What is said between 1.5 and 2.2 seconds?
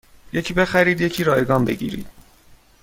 بگیرید